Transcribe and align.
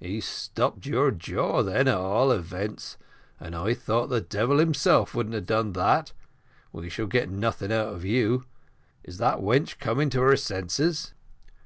"He's 0.00 0.26
stopped 0.26 0.84
your 0.84 1.10
jaw, 1.10 1.62
then, 1.62 1.88
at 1.88 1.94
all 1.94 2.30
events, 2.30 2.98
and 3.40 3.56
I 3.56 3.72
thought 3.72 4.08
the 4.10 4.20
devil 4.20 4.58
himself 4.58 5.14
wouldn't 5.14 5.34
have 5.34 5.46
done 5.46 5.72
that 5.72 6.12
we 6.72 6.90
shall 6.90 7.06
get 7.06 7.30
nothing 7.30 7.72
of 7.72 8.04
you. 8.04 8.44
Is 9.02 9.16
that 9.16 9.38
wench 9.38 9.78
coming 9.78 10.10
to 10.10 10.20
her 10.20 10.36
senses?" 10.36 11.14